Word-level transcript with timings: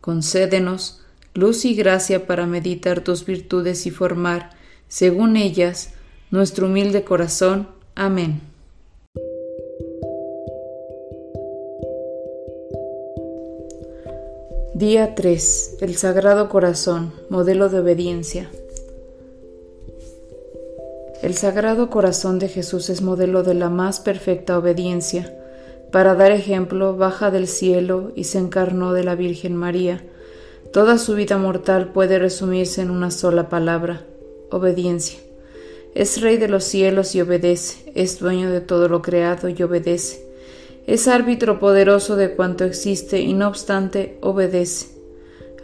Concédenos 0.00 1.00
luz 1.34 1.64
y 1.64 1.74
gracia 1.74 2.26
para 2.26 2.46
meditar 2.46 3.02
tus 3.02 3.24
virtudes 3.24 3.86
y 3.86 3.90
formar, 3.90 4.50
según 4.88 5.36
ellas, 5.36 5.90
nuestro 6.30 6.66
humilde 6.66 7.04
corazón. 7.04 7.68
Amén. 7.94 8.40
Día 14.74 15.14
3. 15.14 15.76
El 15.80 15.96
Sagrado 15.96 16.48
Corazón, 16.48 17.12
modelo 17.28 17.68
de 17.68 17.80
obediencia. 17.80 18.50
El 21.22 21.36
Sagrado 21.36 21.90
Corazón 21.90 22.38
de 22.38 22.48
Jesús 22.48 22.88
es 22.88 23.02
modelo 23.02 23.42
de 23.42 23.52
la 23.52 23.68
más 23.68 24.00
perfecta 24.00 24.56
obediencia. 24.56 25.39
Para 25.92 26.14
dar 26.14 26.32
ejemplo, 26.32 26.96
baja 26.96 27.30
del 27.30 27.48
cielo 27.48 28.12
y 28.14 28.24
se 28.24 28.38
encarnó 28.38 28.92
de 28.92 29.04
la 29.04 29.14
Virgen 29.14 29.56
María 29.56 30.02
Toda 30.72 30.98
su 30.98 31.16
vida 31.16 31.36
mortal 31.36 31.90
puede 31.92 32.20
resumirse 32.20 32.80
en 32.80 32.90
una 32.90 33.10
sola 33.10 33.48
palabra, 33.48 34.04
obediencia. 34.52 35.18
Es 35.96 36.20
rey 36.20 36.36
de 36.36 36.46
los 36.46 36.62
cielos 36.62 37.16
y 37.16 37.20
obedece, 37.20 37.90
es 37.96 38.20
dueño 38.20 38.48
de 38.52 38.60
todo 38.60 38.88
lo 38.88 39.02
creado 39.02 39.48
y 39.48 39.60
obedece. 39.64 40.24
Es 40.86 41.08
árbitro 41.08 41.58
poderoso 41.58 42.14
de 42.14 42.36
cuanto 42.36 42.64
existe 42.64 43.20
y 43.20 43.32
no 43.32 43.48
obstante 43.48 44.16
obedece. 44.20 44.86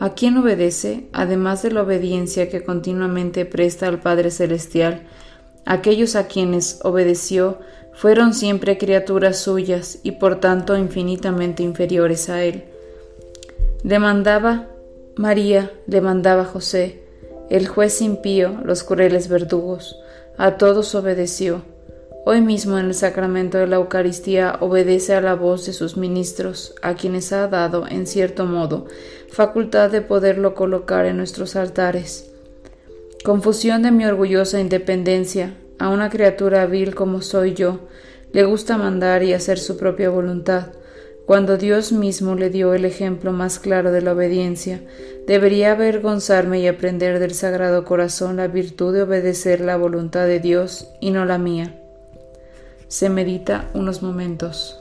¿A 0.01 0.15
quién 0.15 0.37
obedece? 0.39 1.07
Además 1.13 1.63
de 1.63 1.71
la 1.71 1.83
obediencia 1.83 2.51
que 2.51 2.65
continuamente 2.65 3.45
presta 3.45 3.87
al 3.87 4.01
Padre 4.01 4.33
Celestial, 4.33 5.03
aquellos 5.67 6.17
a 6.17 6.27
quienes 6.27 6.81
obedeció 6.83 7.59
fueron 7.97 8.35
siempre 8.35 8.79
criaturas 8.79 9.39
suyas 9.39 9.99
y 10.03 10.13
por 10.13 10.39
tanto 10.39 10.77
infinitamente 10.77 11.63
inferiores 11.63 12.29
a 12.29 12.45
él. 12.45 12.65
Demandaba 13.83 14.69
María 15.17 15.73
le 15.87 16.03
mandaba 16.03 16.45
José, 16.45 17.03
el 17.49 17.67
juez 17.67 18.03
impío, 18.03 18.61
los 18.65 18.85
crueles 18.85 19.29
verdugos. 19.29 19.99
A 20.37 20.59
todos 20.59 20.95
obedeció. 20.95 21.63
Hoy 22.27 22.43
mismo 22.43 22.77
en 22.79 22.87
el 22.87 22.95
sacramento 22.95 23.57
de 23.57 23.67
la 23.67 23.77
Eucaristía 23.77 24.59
obedece 24.61 25.15
a 25.15 25.23
la 25.23 25.35
voz 25.35 25.65
de 25.65 25.73
sus 25.73 25.97
ministros, 25.97 26.75
a 26.83 26.95
quienes 26.97 27.33
ha 27.33 27.49
dado, 27.49 27.87
en 27.89 28.07
cierto 28.07 28.45
modo, 28.45 28.85
facultad 29.31 29.91
de 29.91 30.03
poderlo 30.03 30.55
colocar 30.55 31.07
en 31.07 31.17
nuestros 31.17 31.57
altares. 31.57 32.31
Confusión 33.25 33.83
de 33.83 33.93
mi 33.93 34.05
orgullosa 34.05 34.61
independencia, 34.61 35.55
a 35.79 35.89
una 35.89 36.11
criatura 36.11 36.67
vil 36.67 36.95
como 36.95 37.23
soy 37.23 37.55
yo, 37.55 37.89
le 38.33 38.45
gusta 38.45 38.77
mandar 38.77 39.23
y 39.23 39.33
hacer 39.33 39.59
su 39.59 39.77
propia 39.77 40.11
voluntad 40.11 40.69
cuando 41.27 41.57
Dios 41.57 41.91
mismo 41.91 42.37
le 42.37 42.51
dio 42.51 42.73
el 42.73 42.85
ejemplo 42.85 43.33
más 43.33 43.59
claro 43.59 43.91
de 43.91 44.01
la 44.01 44.13
obediencia, 44.13 44.81
debería 45.27 45.73
avergonzarme 45.73 46.61
y 46.61 46.69
aprender 46.69 47.19
del 47.19 47.35
Sagrado 47.35 47.85
Corazón 47.85 48.37
la 48.37 48.47
virtud 48.47 48.95
de 48.95 49.03
obedecer 49.03 49.61
la 49.61 49.77
voluntad 49.77 50.25
de 50.27 50.39
Dios 50.39 50.89
y 51.01 51.11
no 51.11 51.25
la 51.25 51.37
mía. 51.37 51.83
Se 52.87 53.09
medita 53.09 53.69
unos 53.75 54.03
momentos. 54.03 54.79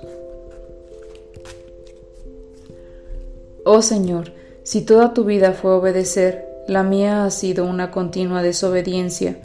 Oh 3.63 3.81
Señor, 3.81 4.31
si 4.61 4.85
toda 4.85 5.15
tu 5.15 5.23
vida 5.23 5.53
fue 5.53 5.71
obedecer, 5.71 6.45
la 6.67 6.83
mía 6.83 7.25
ha 7.25 7.31
sido 7.31 7.65
una 7.65 7.89
continua 7.89 8.43
desobediencia. 8.43 9.39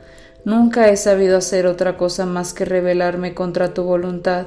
Nunca 0.44 0.88
he 0.88 0.96
sabido 0.96 1.36
hacer 1.36 1.66
otra 1.66 1.96
cosa 1.96 2.26
más 2.26 2.54
que 2.54 2.64
rebelarme 2.64 3.34
contra 3.34 3.74
tu 3.74 3.84
voluntad 3.84 4.46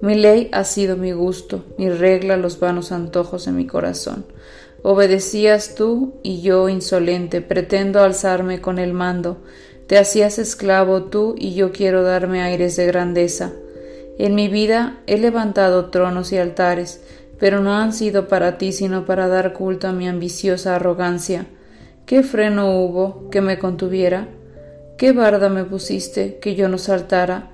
mi 0.00 0.14
ley 0.14 0.48
ha 0.52 0.62
sido 0.62 0.96
mi 0.96 1.10
gusto, 1.10 1.64
mi 1.76 1.90
regla 1.90 2.36
los 2.36 2.60
vanos 2.60 2.92
antojos 2.92 3.46
de 3.46 3.52
mi 3.52 3.66
corazón. 3.66 4.24
Obedecías 4.82 5.74
tú 5.74 6.20
y 6.22 6.40
yo, 6.40 6.68
insolente, 6.68 7.40
pretendo 7.40 8.00
alzarme 8.00 8.60
con 8.60 8.78
el 8.78 8.92
mando. 8.92 9.38
Te 9.88 9.98
hacías 9.98 10.38
esclavo 10.38 11.04
tú 11.04 11.34
y 11.36 11.54
yo 11.54 11.72
quiero 11.72 12.04
darme 12.04 12.42
aires 12.42 12.76
de 12.76 12.86
grandeza. 12.86 13.52
En 14.18 14.36
mi 14.36 14.46
vida 14.46 15.00
he 15.08 15.18
levantado 15.18 15.86
tronos 15.86 16.30
y 16.30 16.38
altares, 16.38 17.02
pero 17.40 17.60
no 17.60 17.74
han 17.74 17.92
sido 17.92 18.28
para 18.28 18.56
ti 18.56 18.70
sino 18.70 19.04
para 19.04 19.26
dar 19.26 19.52
culto 19.52 19.88
a 19.88 19.92
mi 19.92 20.08
ambiciosa 20.08 20.76
arrogancia. 20.76 21.46
¿Qué 22.06 22.22
freno 22.22 22.80
hubo 22.80 23.30
que 23.30 23.40
me 23.40 23.58
contuviera? 23.58 24.28
¿Qué 24.98 25.12
barda 25.12 25.48
me 25.48 25.62
pusiste 25.62 26.40
que 26.40 26.56
yo 26.56 26.68
no 26.68 26.76
saltara? 26.76 27.50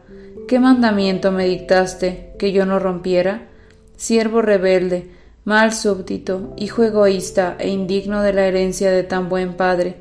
¿Qué 0.48 0.58
mandamiento 0.58 1.30
me 1.30 1.44
dictaste 1.44 2.32
que 2.38 2.52
yo 2.52 2.64
no 2.64 2.78
rompiera? 2.78 3.48
Siervo 3.98 4.40
rebelde, 4.40 5.10
mal 5.44 5.74
súbdito, 5.74 6.54
hijo 6.56 6.84
egoísta 6.84 7.56
e 7.58 7.68
indigno 7.68 8.22
de 8.22 8.32
la 8.32 8.46
herencia 8.46 8.90
de 8.90 9.02
tan 9.02 9.28
buen 9.28 9.58
padre, 9.58 9.96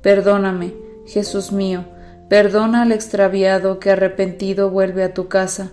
perdóname, 0.00 0.72
Jesús 1.06 1.52
mío, 1.52 1.84
perdona 2.30 2.80
al 2.80 2.92
extraviado 2.92 3.78
que 3.78 3.90
arrepentido 3.90 4.70
vuelve 4.70 5.02
a 5.02 5.12
tu 5.12 5.28
casa. 5.28 5.72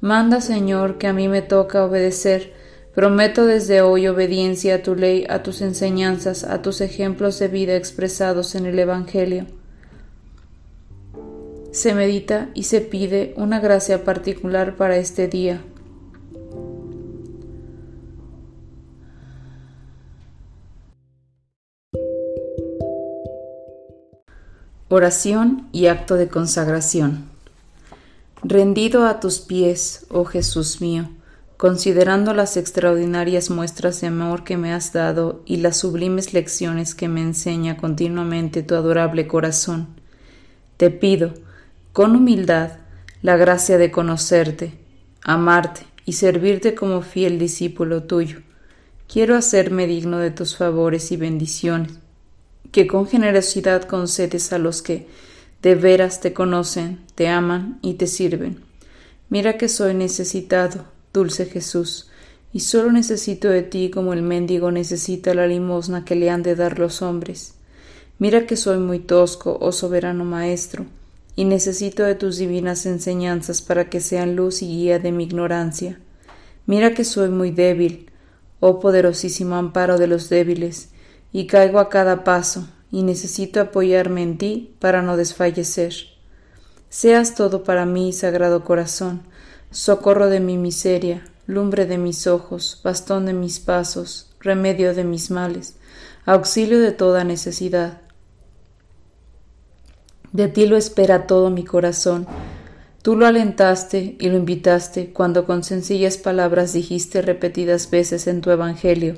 Manda, 0.00 0.40
Señor, 0.40 0.98
que 0.98 1.06
a 1.06 1.12
mí 1.12 1.28
me 1.28 1.40
toca 1.40 1.84
obedecer. 1.84 2.52
Prometo 2.96 3.46
desde 3.46 3.80
hoy 3.80 4.08
obediencia 4.08 4.74
a 4.74 4.82
tu 4.82 4.96
ley, 4.96 5.24
a 5.28 5.44
tus 5.44 5.62
enseñanzas, 5.62 6.42
a 6.42 6.62
tus 6.62 6.80
ejemplos 6.80 7.38
de 7.38 7.46
vida 7.46 7.76
expresados 7.76 8.56
en 8.56 8.66
el 8.66 8.76
Evangelio 8.80 9.46
se 11.74 11.92
medita 11.92 12.50
y 12.54 12.62
se 12.62 12.80
pide 12.80 13.34
una 13.36 13.58
gracia 13.58 14.04
particular 14.04 14.76
para 14.76 14.96
este 14.96 15.26
día. 15.26 15.60
Oración 24.88 25.68
y 25.72 25.86
acto 25.86 26.14
de 26.14 26.28
consagración. 26.28 27.28
Rendido 28.44 29.08
a 29.08 29.18
tus 29.18 29.40
pies, 29.40 30.06
oh 30.10 30.24
Jesús 30.24 30.80
mío, 30.80 31.10
considerando 31.56 32.34
las 32.34 32.56
extraordinarias 32.56 33.50
muestras 33.50 34.00
de 34.00 34.06
amor 34.06 34.44
que 34.44 34.56
me 34.56 34.72
has 34.72 34.92
dado 34.92 35.42
y 35.44 35.56
las 35.56 35.78
sublimes 35.78 36.34
lecciones 36.34 36.94
que 36.94 37.08
me 37.08 37.22
enseña 37.22 37.76
continuamente 37.76 38.62
tu 38.62 38.76
adorable 38.76 39.26
corazón, 39.26 39.88
te 40.76 40.90
pido, 40.90 41.34
con 41.94 42.16
humildad 42.16 42.72
la 43.22 43.36
gracia 43.36 43.78
de 43.78 43.92
conocerte, 43.92 44.72
amarte 45.22 45.82
y 46.04 46.14
servirte 46.14 46.74
como 46.74 47.02
fiel 47.02 47.38
discípulo 47.38 48.02
tuyo. 48.02 48.40
Quiero 49.06 49.36
hacerme 49.36 49.86
digno 49.86 50.18
de 50.18 50.32
tus 50.32 50.56
favores 50.56 51.12
y 51.12 51.16
bendiciones, 51.16 51.92
que 52.72 52.88
con 52.88 53.06
generosidad 53.06 53.84
concedes 53.84 54.52
a 54.52 54.58
los 54.58 54.82
que 54.82 55.06
de 55.62 55.76
veras 55.76 56.20
te 56.20 56.32
conocen, 56.32 56.98
te 57.14 57.28
aman 57.28 57.78
y 57.80 57.94
te 57.94 58.08
sirven. 58.08 58.58
Mira 59.28 59.56
que 59.56 59.68
soy 59.68 59.94
necesitado, 59.94 60.86
dulce 61.12 61.46
Jesús, 61.46 62.10
y 62.52 62.58
solo 62.58 62.90
necesito 62.90 63.50
de 63.50 63.62
ti 63.62 63.88
como 63.90 64.14
el 64.14 64.22
mendigo 64.22 64.72
necesita 64.72 65.32
la 65.32 65.46
limosna 65.46 66.04
que 66.04 66.16
le 66.16 66.28
han 66.28 66.42
de 66.42 66.56
dar 66.56 66.80
los 66.80 67.02
hombres. 67.02 67.54
Mira 68.18 68.46
que 68.46 68.56
soy 68.56 68.78
muy 68.78 68.98
tosco, 68.98 69.56
oh 69.60 69.70
soberano 69.70 70.24
Maestro, 70.24 70.86
y 71.36 71.44
necesito 71.44 72.04
de 72.04 72.14
tus 72.14 72.36
divinas 72.36 72.86
enseñanzas 72.86 73.62
para 73.62 73.90
que 73.90 74.00
sean 74.00 74.36
luz 74.36 74.62
y 74.62 74.68
guía 74.68 74.98
de 74.98 75.12
mi 75.12 75.24
ignorancia. 75.24 76.00
Mira 76.66 76.94
que 76.94 77.04
soy 77.04 77.28
muy 77.28 77.50
débil, 77.50 78.10
oh 78.60 78.80
poderosísimo 78.80 79.56
amparo 79.56 79.98
de 79.98 80.06
los 80.06 80.28
débiles, 80.28 80.90
y 81.32 81.46
caigo 81.46 81.80
a 81.80 81.88
cada 81.88 82.24
paso, 82.24 82.68
y 82.90 83.02
necesito 83.02 83.60
apoyarme 83.60 84.22
en 84.22 84.38
ti 84.38 84.74
para 84.78 85.02
no 85.02 85.16
desfallecer. 85.16 85.94
Seas 86.88 87.34
todo 87.34 87.64
para 87.64 87.86
mí, 87.86 88.12
Sagrado 88.12 88.62
Corazón, 88.62 89.22
socorro 89.72 90.28
de 90.28 90.38
mi 90.38 90.56
miseria, 90.56 91.24
lumbre 91.46 91.86
de 91.86 91.98
mis 91.98 92.28
ojos, 92.28 92.80
bastón 92.84 93.26
de 93.26 93.32
mis 93.32 93.58
pasos, 93.58 94.30
remedio 94.38 94.94
de 94.94 95.02
mis 95.02 95.32
males, 95.32 95.74
auxilio 96.24 96.78
de 96.78 96.92
toda 96.92 97.24
necesidad. 97.24 98.03
De 100.34 100.48
ti 100.48 100.66
lo 100.66 100.76
espera 100.76 101.28
todo 101.28 101.48
mi 101.48 101.62
corazón. 101.62 102.26
Tú 103.02 103.14
lo 103.14 103.24
alentaste 103.24 104.16
y 104.18 104.28
lo 104.30 104.36
invitaste 104.36 105.12
cuando 105.12 105.46
con 105.46 105.62
sencillas 105.62 106.18
palabras 106.18 106.72
dijiste 106.72 107.22
repetidas 107.22 107.88
veces 107.88 108.26
en 108.26 108.40
tu 108.40 108.50
Evangelio, 108.50 109.14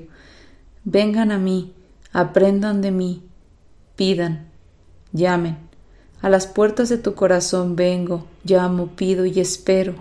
Vengan 0.85 1.33
a 1.33 1.39
mí, 1.39 1.73
Aprendan 2.13 2.83
de 2.83 2.91
mí, 2.91 3.23
pidan, 3.97 4.47
llamen. 5.13 5.57
A 6.21 6.29
las 6.29 6.47
puertas 6.47 6.91
de 6.91 6.99
tu 6.99 7.15
corazón 7.15 7.77
vengo, 7.77 8.27
llamo, 8.45 8.89
pido 8.89 9.25
y 9.25 9.41
espero. 9.41 9.95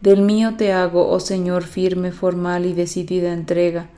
Del 0.00 0.22
mío 0.22 0.54
te 0.56 0.72
hago, 0.72 1.08
oh 1.08 1.20
Señor, 1.20 1.62
firme, 1.62 2.10
formal 2.10 2.66
y 2.66 2.72
decidida 2.72 3.32
entrega. 3.32 3.88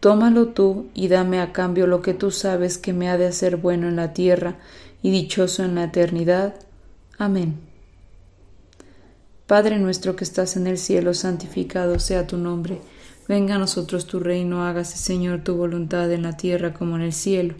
Tómalo 0.00 0.48
tú 0.48 0.88
y 0.94 1.08
dame 1.08 1.40
a 1.40 1.52
cambio 1.52 1.86
lo 1.86 2.00
que 2.00 2.14
tú 2.14 2.30
sabes 2.30 2.78
que 2.78 2.94
me 2.94 3.10
ha 3.10 3.18
de 3.18 3.26
hacer 3.26 3.58
bueno 3.58 3.86
en 3.86 3.96
la 3.96 4.14
tierra 4.14 4.56
y 5.02 5.10
dichoso 5.10 5.62
en 5.62 5.74
la 5.74 5.84
eternidad. 5.84 6.54
Amén. 7.18 7.60
Padre 9.46 9.78
nuestro 9.78 10.16
que 10.16 10.24
estás 10.24 10.56
en 10.56 10.66
el 10.66 10.78
cielo, 10.78 11.12
santificado 11.12 11.98
sea 11.98 12.26
tu 12.26 12.38
nombre. 12.38 12.80
Venga 13.28 13.56
a 13.56 13.58
nosotros 13.58 14.06
tu 14.06 14.20
reino, 14.20 14.64
hágase 14.64 14.96
Señor 14.96 15.44
tu 15.44 15.54
voluntad 15.54 16.10
en 16.12 16.22
la 16.22 16.36
tierra 16.36 16.72
como 16.72 16.96
en 16.96 17.02
el 17.02 17.12
cielo. 17.12 17.54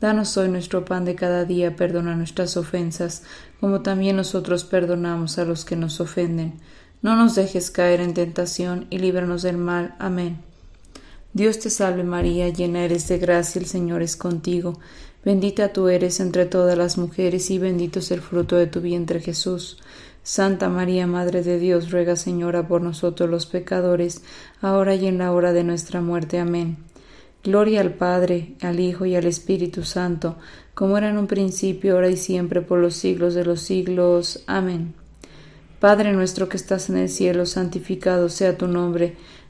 Danos 0.00 0.36
hoy 0.36 0.48
nuestro 0.48 0.84
pan 0.84 1.04
de 1.04 1.14
cada 1.14 1.44
día, 1.44 1.76
perdona 1.76 2.14
nuestras 2.14 2.56
ofensas, 2.56 3.22
como 3.58 3.80
también 3.80 4.16
nosotros 4.16 4.64
perdonamos 4.64 5.38
a 5.38 5.44
los 5.44 5.64
que 5.64 5.76
nos 5.76 6.00
ofenden. 6.00 6.54
No 7.00 7.16
nos 7.16 7.34
dejes 7.34 7.70
caer 7.70 8.00
en 8.00 8.12
tentación 8.12 8.86
y 8.90 8.98
líbranos 8.98 9.42
del 9.42 9.56
mal. 9.56 9.94
Amén. 9.98 10.49
Dios 11.32 11.60
te 11.60 11.70
salve 11.70 12.02
María, 12.02 12.48
llena 12.48 12.84
eres 12.84 13.06
de 13.06 13.18
gracia, 13.18 13.60
el 13.60 13.66
Señor 13.66 14.02
es 14.02 14.16
contigo. 14.16 14.80
Bendita 15.24 15.72
tú 15.72 15.88
eres 15.88 16.18
entre 16.18 16.44
todas 16.46 16.76
las 16.76 16.98
mujeres 16.98 17.50
y 17.50 17.58
bendito 17.58 18.00
es 18.00 18.10
el 18.10 18.20
fruto 18.20 18.56
de 18.56 18.66
tu 18.66 18.80
vientre 18.80 19.20
Jesús. 19.20 19.78
Santa 20.22 20.68
María, 20.68 21.06
Madre 21.06 21.42
de 21.42 21.58
Dios, 21.58 21.90
ruega 21.90 22.16
Señora 22.16 22.66
por 22.66 22.82
nosotros 22.82 23.30
los 23.30 23.46
pecadores, 23.46 24.22
ahora 24.60 24.94
y 24.94 25.06
en 25.06 25.18
la 25.18 25.32
hora 25.32 25.52
de 25.52 25.62
nuestra 25.62 26.00
muerte. 26.00 26.38
Amén. 26.38 26.78
Gloria 27.44 27.80
al 27.80 27.94
Padre, 27.94 28.54
al 28.60 28.80
Hijo 28.80 29.06
y 29.06 29.14
al 29.14 29.24
Espíritu 29.24 29.84
Santo, 29.84 30.36
como 30.74 30.98
era 30.98 31.08
en 31.08 31.16
un 31.16 31.26
principio, 31.26 31.94
ahora 31.94 32.10
y 32.10 32.16
siempre, 32.16 32.60
por 32.60 32.80
los 32.80 32.94
siglos 32.94 33.34
de 33.34 33.44
los 33.44 33.60
siglos. 33.60 34.42
Amén. 34.46 34.94
Padre 35.80 36.12
nuestro 36.12 36.50
que 36.50 36.58
estás 36.58 36.90
en 36.90 36.98
el 36.98 37.08
cielo, 37.08 37.46
santificado 37.46 38.28
sea 38.28 38.58
tu 38.58 38.66
nombre. 38.66 39.16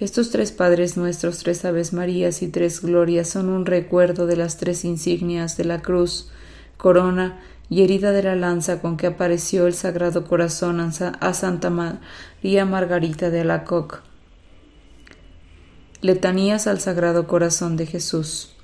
Estos 0.00 0.30
tres 0.30 0.50
Padres 0.50 0.96
nuestros, 0.96 1.40
tres 1.40 1.62
Aves 1.66 1.92
Marías 1.92 2.40
y 2.40 2.48
tres 2.48 2.80
Glorias 2.80 3.28
son 3.28 3.50
un 3.50 3.66
recuerdo 3.66 4.26
de 4.26 4.34
las 4.34 4.56
tres 4.56 4.86
insignias 4.86 5.58
de 5.58 5.66
la 5.66 5.82
cruz, 5.82 6.30
corona 6.78 7.38
y 7.68 7.82
herida 7.82 8.10
de 8.12 8.22
la 8.22 8.34
lanza 8.34 8.80
con 8.80 8.96
que 8.96 9.08
apareció 9.08 9.66
el 9.66 9.74
Sagrado 9.74 10.24
Corazón 10.24 10.80
a 10.80 11.34
Santa 11.34 11.68
María 11.68 12.64
Margarita 12.64 13.28
de 13.28 13.42
Alacoc. 13.42 14.00
Letanías 16.00 16.66
al 16.66 16.80
Sagrado 16.80 17.26
Corazón 17.26 17.76
de 17.76 17.84
Jesús. 17.84 18.54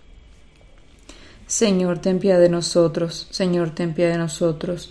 Señor, 1.46 1.98
ten 1.98 2.18
piedad 2.18 2.40
de 2.40 2.48
nosotros, 2.48 3.28
Señor, 3.30 3.74
ten 3.74 3.92
piedad 3.92 4.12
de 4.12 4.18
nosotros, 4.18 4.90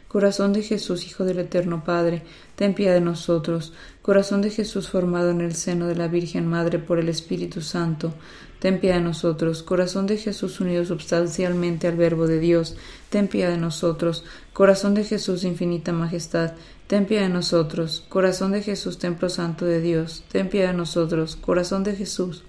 Corazón 0.11 0.51
de 0.51 0.61
Jesús, 0.61 1.07
Hijo 1.07 1.23
del 1.23 1.39
Eterno 1.39 1.85
Padre, 1.85 2.23
ten 2.57 2.73
piedad 2.73 2.95
de 2.95 2.99
nosotros. 2.99 3.71
Corazón 4.01 4.41
de 4.41 4.49
Jesús 4.49 4.89
formado 4.89 5.29
en 5.29 5.39
el 5.39 5.55
seno 5.55 5.87
de 5.87 5.95
la 5.95 6.09
Virgen 6.09 6.47
Madre 6.47 6.79
por 6.79 6.99
el 6.99 7.07
Espíritu 7.07 7.61
Santo, 7.61 8.13
ten 8.59 8.81
piedad 8.81 8.95
de 8.95 9.03
nosotros. 9.03 9.63
Corazón 9.63 10.07
de 10.07 10.17
Jesús 10.17 10.59
unido 10.59 10.83
substancialmente 10.83 11.87
al 11.87 11.95
Verbo 11.95 12.27
de 12.27 12.39
Dios, 12.39 12.75
ten 13.09 13.29
piedad 13.29 13.51
de 13.51 13.57
nosotros. 13.57 14.25
Corazón 14.51 14.95
de 14.95 15.05
Jesús 15.05 15.45
infinita 15.45 15.93
majestad, 15.93 16.55
ten 16.87 17.05
piedad 17.05 17.23
de 17.23 17.29
nosotros. 17.29 18.03
Corazón 18.09 18.51
de 18.51 18.63
Jesús, 18.63 18.99
templo 18.99 19.29
santo 19.29 19.63
de 19.63 19.79
Dios, 19.79 20.25
ten 20.29 20.49
piedad 20.49 20.71
de 20.71 20.77
nosotros. 20.77 21.37
Corazón 21.37 21.85
de 21.85 21.95
Jesús, 21.95 22.43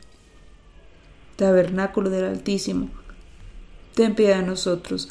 tabernáculo 1.37 2.11
del 2.11 2.25
Altísimo. 2.25 2.91
Ten 3.95 4.17
piedad 4.17 4.41
de 4.41 4.47
nosotros. 4.47 5.11